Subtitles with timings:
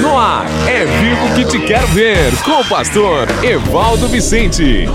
[0.00, 4.88] No ar, é vivo que te quero ver, com o pastor Evaldo Vicente.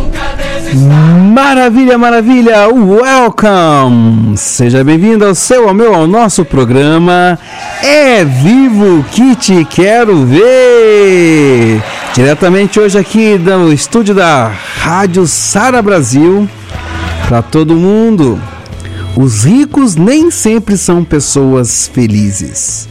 [1.33, 4.35] Maravilha, maravilha, welcome!
[4.35, 7.37] Seja bem-vindo ao seu, ao meu, ao nosso programa
[7.83, 11.81] É Vivo que te quero ver!
[12.13, 16.49] Diretamente hoje aqui do estúdio da Rádio Sara Brasil,
[17.29, 18.41] para todo mundo.
[19.15, 22.89] Os ricos nem sempre são pessoas felizes.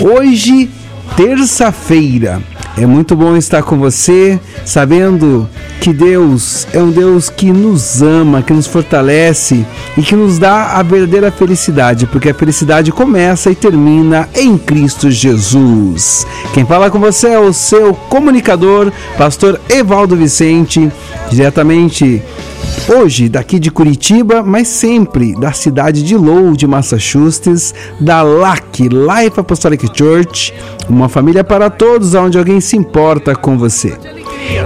[0.00, 0.70] Hoje,
[1.16, 2.42] terça-feira,
[2.76, 5.48] é muito bom estar com você, sabendo
[5.80, 10.78] que Deus é um Deus que nos ama, que nos fortalece e que nos dá
[10.78, 16.26] a verdadeira felicidade, porque a felicidade começa e termina em Cristo Jesus.
[16.54, 20.90] Quem fala com você é o seu comunicador, pastor Evaldo Vicente,
[21.30, 22.22] diretamente
[22.88, 29.38] Hoje, daqui de Curitiba, mas sempre da cidade de Lowell, de Massachusetts, da LAC, Life
[29.38, 30.52] Apostolic Church,
[30.88, 33.96] uma família para todos, onde alguém se importa com você.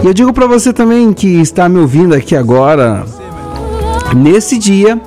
[0.02, 3.04] E eu digo para você também que está me ouvindo aqui agora,
[4.14, 5.00] nesse dia,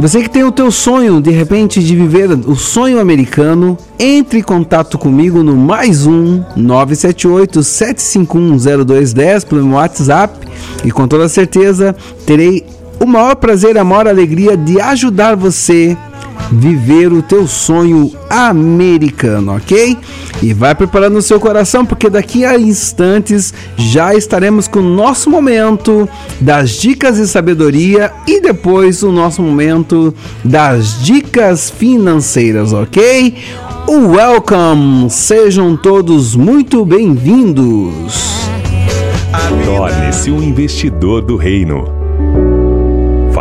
[0.00, 4.42] você que tem o teu sonho, de repente, de viver o sonho americano, entre em
[4.42, 10.48] contato comigo no mais um 978 751 0210 pelo meu WhatsApp
[10.82, 12.64] e com toda certeza terei
[12.98, 15.94] o maior prazer, a maior alegria de ajudar você
[16.50, 19.96] viver o teu sonho americano, ok?
[20.42, 25.30] E vai preparando o seu coração, porque daqui a instantes já estaremos com o nosso
[25.30, 26.08] momento
[26.40, 33.34] das dicas de sabedoria e depois o nosso momento das dicas financeiras, ok?
[33.88, 35.10] Welcome!
[35.10, 38.30] Sejam todos muito bem-vindos!
[39.64, 41.84] Torne-se um investidor do reino.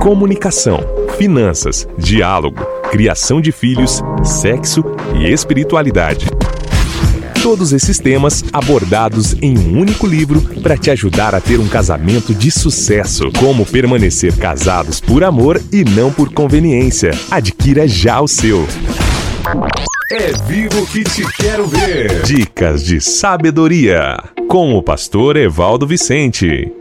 [0.02, 0.80] Comunicação,
[1.16, 4.82] finanças, diálogo, criação de filhos, sexo
[5.14, 6.26] e espiritualidade
[7.44, 12.34] todos esses temas abordados em um único livro para te ajudar a ter um casamento
[12.34, 13.30] de sucesso.
[13.38, 17.10] Como permanecer casados por amor e não por conveniência.
[17.30, 18.66] Adquira já o seu.
[20.10, 22.22] É vivo que te quero ver.
[22.22, 24.16] Dicas de sabedoria
[24.48, 26.72] com o pastor Evaldo Vicente.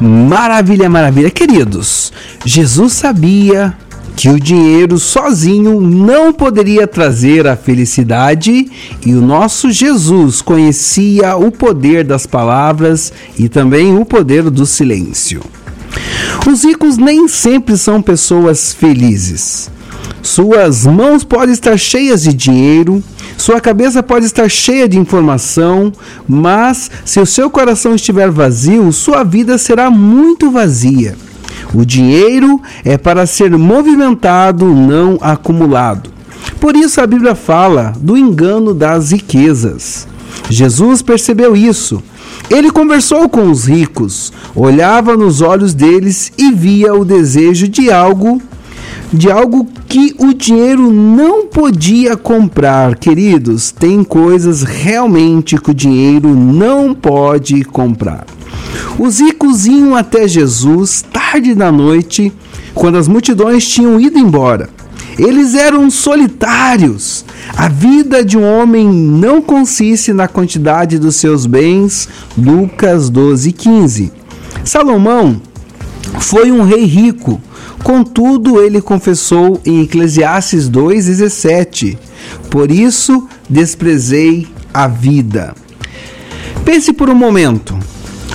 [0.00, 2.12] Maravilha, maravilha, queridos.
[2.44, 3.76] Jesus sabia
[4.16, 8.66] que o dinheiro sozinho não poderia trazer a felicidade
[9.04, 15.42] e o nosso Jesus conhecia o poder das palavras e também o poder do silêncio.
[16.50, 19.70] Os ricos nem sempre são pessoas felizes.
[20.22, 23.02] Suas mãos podem estar cheias de dinheiro,
[23.36, 25.92] sua cabeça pode estar cheia de informação,
[26.26, 31.16] mas se o seu coração estiver vazio, sua vida será muito vazia.
[31.74, 36.10] O dinheiro é para ser movimentado, não acumulado.
[36.60, 40.06] Por isso a Bíblia fala do engano das riquezas.
[40.48, 42.02] Jesus percebeu isso.
[42.48, 48.40] Ele conversou com os ricos, olhava nos olhos deles e via o desejo de algo,
[49.12, 52.96] de algo que o dinheiro não podia comprar.
[52.96, 58.24] Queridos, tem coisas realmente que o dinheiro não pode comprar.
[58.98, 62.32] Os ricos iam até Jesus tarde da noite,
[62.74, 64.68] quando as multidões tinham ido embora.
[65.18, 67.24] Eles eram solitários.
[67.56, 72.08] A vida de um homem não consiste na quantidade dos seus bens.
[72.36, 74.12] Lucas 12:15.
[74.62, 75.40] Salomão
[76.20, 77.40] foi um rei rico.
[77.82, 81.96] Contudo, ele confessou em Eclesiastes 2:17:
[82.50, 85.54] Por isso desprezei a vida.
[86.64, 87.78] Pense por um momento.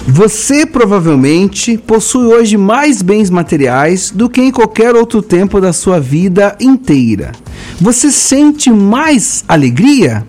[0.08, 6.00] Você provavelmente possui hoje mais bens materiais do que em qualquer outro tempo da sua
[6.00, 7.32] vida inteira.
[7.80, 10.26] Você sente mais alegria?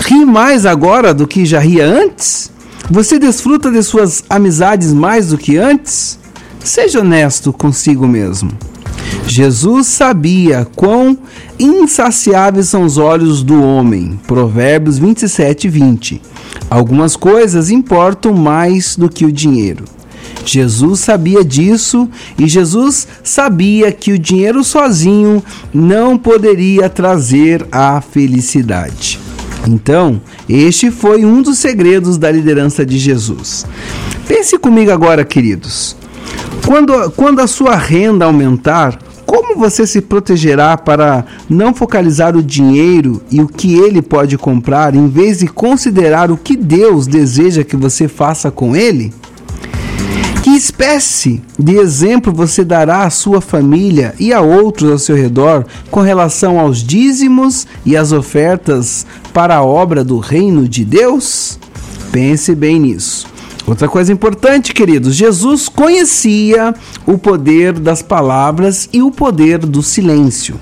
[0.00, 2.50] Ri mais agora do que já ria antes?
[2.90, 6.18] Você desfruta de suas amizades mais do que antes?
[6.64, 8.50] Seja honesto consigo mesmo.
[9.26, 11.18] Jesus sabia quão
[11.58, 14.18] insaciáveis são os olhos do homem.
[14.26, 16.22] Provérbios 27, 20.
[16.68, 19.84] Algumas coisas importam mais do que o dinheiro.
[20.44, 22.08] Jesus sabia disso
[22.38, 25.42] e Jesus sabia que o dinheiro sozinho
[25.72, 29.18] não poderia trazer a felicidade.
[29.66, 33.66] Então, este foi um dos segredos da liderança de Jesus.
[34.28, 35.96] Pense comigo agora, queridos.
[36.64, 43.20] Quando, quando a sua renda aumentar, como você se protegerá para não focalizar o dinheiro
[43.30, 47.76] e o que ele pode comprar, em vez de considerar o que Deus deseja que
[47.76, 49.12] você faça com ele?
[50.42, 55.66] Que espécie de exemplo você dará à sua família e a outros ao seu redor
[55.90, 61.58] com relação aos dízimos e as ofertas para a obra do reino de Deus?
[62.12, 63.26] Pense bem nisso.
[63.66, 66.72] Outra coisa importante, queridos, Jesus conhecia
[67.04, 70.54] o poder das palavras e o poder do silêncio.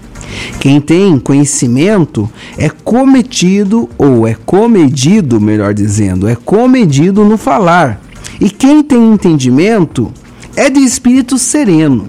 [0.59, 8.01] Quem tem conhecimento é cometido, ou é comedido, melhor dizendo, é comedido no falar.
[8.41, 10.11] E quem tem entendimento
[10.57, 12.09] é de espírito sereno.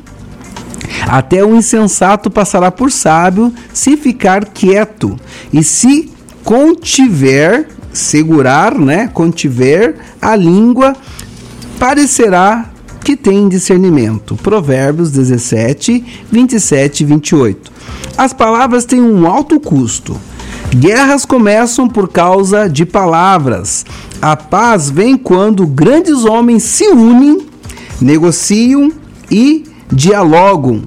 [1.07, 5.19] Até o insensato passará por sábio se ficar quieto
[5.51, 6.09] e se
[6.43, 10.95] contiver, segurar, né, contiver a língua,
[11.79, 12.71] parecerá
[13.03, 14.35] que tem discernimento.
[14.35, 17.71] Provérbios 17, 27 e 28.
[18.17, 20.19] As palavras têm um alto custo.
[20.75, 23.85] Guerras começam por causa de palavras.
[24.21, 27.45] A paz vem quando grandes homens se unem,
[28.01, 28.91] negociam
[29.29, 30.81] e dialogam.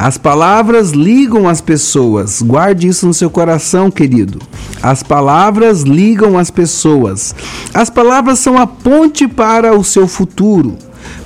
[0.00, 2.40] As palavras ligam as pessoas.
[2.40, 4.38] Guarde isso no seu coração, querido.
[4.80, 7.34] As palavras ligam as pessoas.
[7.74, 10.76] As palavras são a ponte para o seu futuro.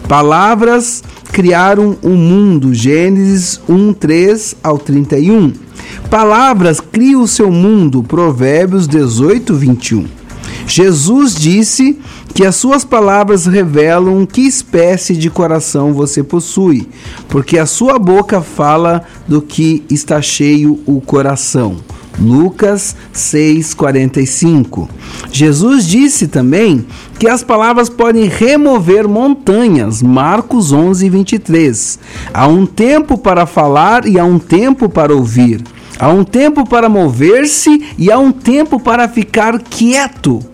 [0.08, 2.72] Palavras criaram o um mundo.
[2.72, 5.52] Gênesis 1, 3 ao 31.
[6.08, 8.02] Palavras criam o seu mundo.
[8.02, 10.21] Provérbios 18, 21.
[10.66, 11.98] Jesus disse
[12.34, 16.88] que as suas palavras revelam que espécie de coração você possui,
[17.28, 21.76] porque a sua boca fala do que está cheio o coração.
[22.18, 24.88] Lucas 6:45.
[25.32, 26.84] Jesus disse também
[27.18, 30.02] que as palavras podem remover montanhas.
[30.02, 31.98] Marcos 11:23.
[32.32, 35.62] Há um tempo para falar e há um tempo para ouvir.
[35.98, 40.51] Há um tempo para mover-se e há um tempo para ficar quieto.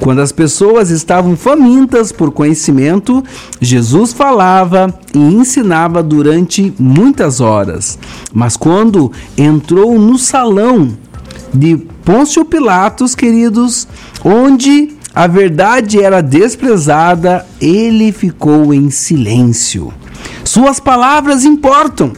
[0.00, 3.22] Quando as pessoas estavam famintas por conhecimento,
[3.60, 7.98] Jesus falava e ensinava durante muitas horas.
[8.32, 10.96] Mas quando entrou no salão
[11.52, 13.88] de Pôncio Pilatos, queridos,
[14.24, 19.92] onde a verdade era desprezada, ele ficou em silêncio.
[20.44, 22.12] Suas palavras importam.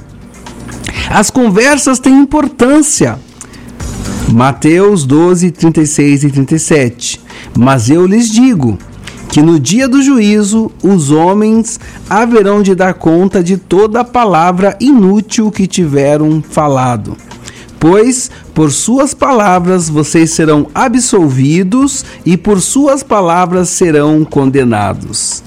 [1.09, 3.19] As conversas têm importância.
[4.33, 7.21] Mateus 12, 36 e 37.
[7.57, 8.79] Mas eu lhes digo
[9.31, 15.51] que no dia do juízo os homens haverão de dar conta de toda palavra inútil
[15.51, 17.17] que tiveram falado.
[17.79, 25.43] Pois por suas palavras vocês serão absolvidos e por suas palavras serão condenados.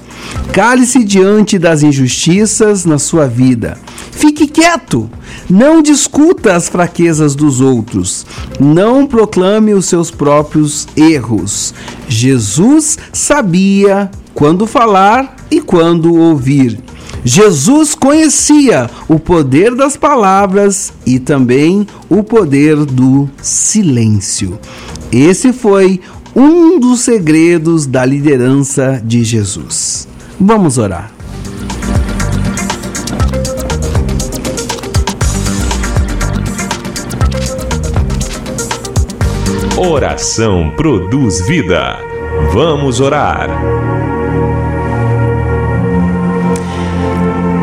[0.52, 3.76] Cale-se diante das injustiças na sua vida.
[4.16, 5.10] Fique quieto.
[5.50, 8.24] Não discuta as fraquezas dos outros.
[8.60, 11.74] Não proclame os seus próprios erros.
[12.08, 16.78] Jesus sabia quando falar e quando ouvir.
[17.24, 24.58] Jesus conhecia o poder das palavras e também o poder do silêncio.
[25.10, 26.00] Esse foi
[26.36, 30.08] um dos segredos da liderança de Jesus.
[30.38, 31.13] Vamos orar.
[39.88, 41.98] Oração produz vida.
[42.52, 43.50] Vamos orar.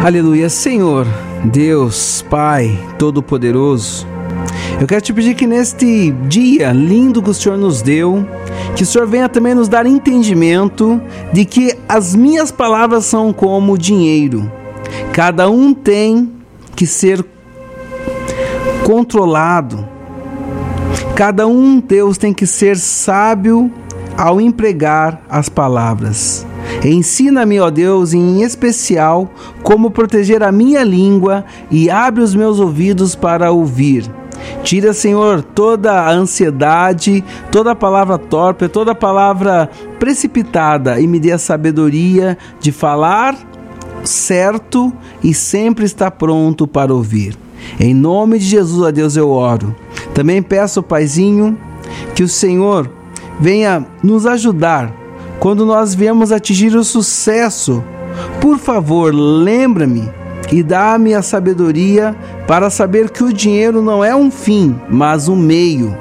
[0.05, 1.07] Aleluia, Senhor,
[1.45, 4.07] Deus, Pai Todo-Poderoso.
[4.79, 8.23] Eu quero te pedir que neste dia lindo que o Senhor nos deu,
[8.75, 11.01] que o Senhor venha também nos dar entendimento
[11.33, 14.49] de que as minhas palavras são como dinheiro.
[15.11, 16.31] Cada um tem
[16.75, 17.25] que ser
[18.85, 19.90] controlado.
[21.15, 23.71] Cada um, Deus, tem que ser sábio
[24.17, 26.45] ao empregar as palavras.
[26.83, 33.15] Ensina-me, ó Deus, em especial, como proteger a minha língua e abre os meus ouvidos
[33.15, 34.09] para ouvir
[34.63, 41.19] Tira, Senhor, toda a ansiedade, toda a palavra torpe, toda a palavra precipitada e me
[41.19, 43.35] dê a sabedoria de falar
[44.03, 47.37] certo e sempre estar pronto para ouvir.
[47.79, 49.75] Em nome de Jesus, a Deus eu oro.
[50.13, 51.57] Também peço, Paizinho,
[52.13, 52.89] que o Senhor
[53.39, 54.93] venha nos ajudar
[55.39, 57.83] quando nós viemos atingir o sucesso.
[58.39, 60.09] Por favor, lembra-me
[60.51, 62.15] e dá-me a sabedoria
[62.45, 65.97] para saber que o dinheiro não é um fim, mas um meio.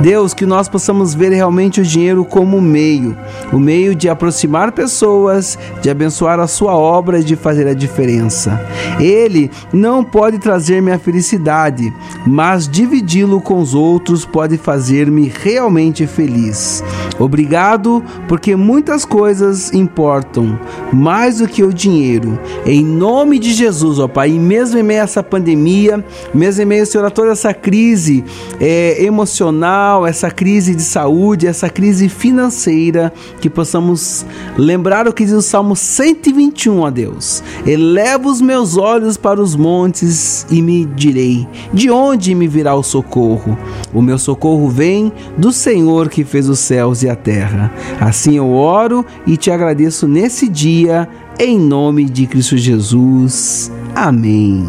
[0.00, 3.16] Deus, que nós possamos ver realmente o dinheiro como meio,
[3.52, 8.60] o meio de aproximar pessoas, de abençoar a sua obra e de fazer a diferença.
[9.00, 11.92] Ele não pode trazer-me a felicidade,
[12.26, 16.82] mas dividi-lo com os outros pode fazer-me realmente feliz.
[17.18, 20.58] Obrigado, porque muitas coisas importam
[20.92, 22.38] mais do que o dinheiro.
[22.66, 26.66] Em nome de Jesus, ó Pai, e mesmo em meio a essa pandemia, mesmo em
[26.66, 28.24] meio, Senhor, a toda essa crise
[28.60, 34.24] é, emocional, essa crise de saúde, essa crise financeira, que possamos
[34.56, 37.42] lembrar o que diz o Salmo 121, ó Deus.
[37.66, 42.82] Eleva os meus olhos para os montes e me direi: de onde me virá o
[42.82, 43.58] socorro?
[43.92, 47.72] O meu socorro vem do Senhor que fez os céus e a terra.
[48.00, 51.08] Assim eu oro e te agradeço nesse dia,
[51.38, 53.70] em nome de Cristo Jesus.
[53.94, 54.66] Amém.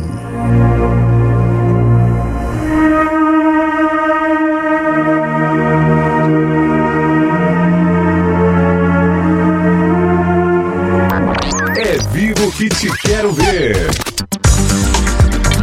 [12.13, 13.75] Vivo que te quero ver.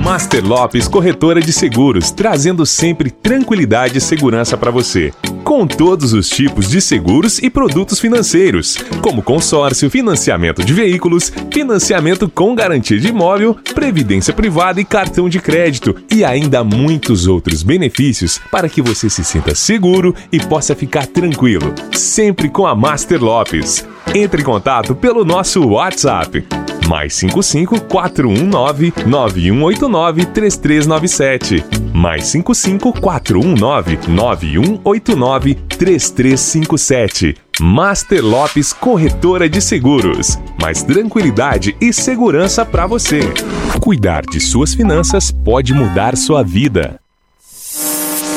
[0.02, 5.12] Master Lopes Corretora de Seguros, trazendo sempre tranquilidade e segurança para você
[5.50, 12.28] com todos os tipos de seguros e produtos financeiros, como consórcio, financiamento de veículos, financiamento
[12.28, 18.40] com garantia de imóvel, previdência privada e cartão de crédito, e ainda muitos outros benefícios
[18.48, 23.84] para que você se sinta seguro e possa ficar tranquilo, sempre com a Master Lopes.
[24.14, 26.46] Entre em contato pelo nosso WhatsApp
[26.90, 31.89] mais 55 419 9189 3397.
[32.00, 37.36] Mais 55 419 9189 3357.
[37.60, 40.38] Master Lopes Corretora de Seguros.
[40.58, 43.20] Mais tranquilidade e segurança para você.
[43.82, 46.98] Cuidar de suas finanças pode mudar sua vida.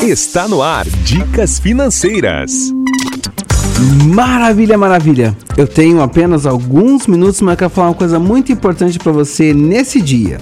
[0.01, 2.51] Está no ar Dicas Financeiras.
[4.13, 5.37] Maravilha, maravilha.
[5.55, 10.01] Eu tenho apenas alguns minutos, mas quero falar uma coisa muito importante para você nesse
[10.01, 10.37] dia.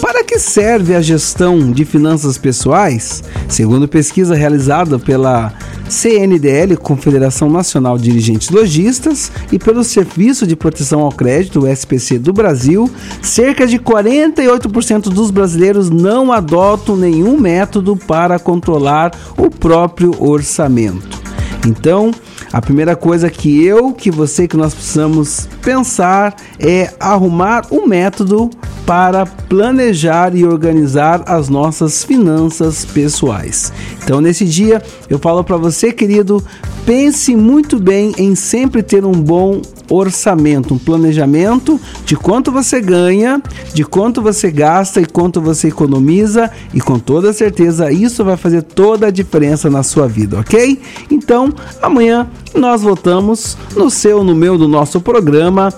[0.00, 3.22] Para que serve a gestão de finanças pessoais?
[3.48, 5.52] Segundo pesquisa realizada pela
[5.88, 12.32] CNDL, Confederação Nacional de Dirigentes Logistas, e pelo Serviço de Proteção ao Crédito, SPC do
[12.32, 21.20] Brasil, cerca de 48% dos brasileiros não adotam nenhum método para controlar o próprio orçamento.
[21.66, 22.10] Então,
[22.52, 28.50] a primeira coisa que eu, que você, que nós precisamos pensar é arrumar um método
[28.92, 33.72] para planejar e organizar as nossas finanças pessoais.
[34.04, 36.44] Então, nesse dia, eu falo para você, querido,
[36.84, 43.42] pense muito bem em sempre ter um bom orçamento, um planejamento de quanto você ganha,
[43.72, 48.62] de quanto você gasta e quanto você economiza, e com toda certeza isso vai fazer
[48.62, 50.78] toda a diferença na sua vida, ok?
[51.10, 55.72] Então, amanhã nós voltamos no seu, no meu, no nosso programa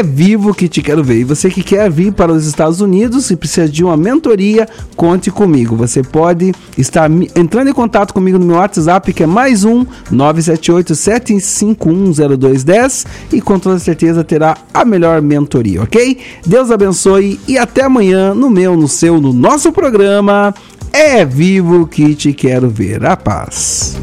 [0.00, 1.20] é vivo que te quero ver.
[1.20, 4.66] E você que quer vir para os Estados Unidos e precisa de uma mentoria,
[4.96, 5.76] conte comigo.
[5.76, 10.94] Você pode estar entrando em contato comigo no meu WhatsApp, que é mais um 978
[10.94, 16.16] 7510210 e com toda certeza terá a melhor mentoria, ok?
[16.46, 20.54] Deus abençoe e até amanhã no meu, no seu, no nosso programa.
[20.92, 23.04] É vivo que te quero ver.
[23.04, 23.96] A paz.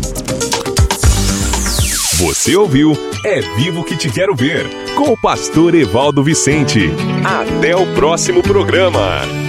[2.20, 2.94] Você ouviu
[3.24, 6.90] É Vivo que Te Quero Ver, com o pastor Evaldo Vicente.
[7.24, 9.47] Até o próximo programa.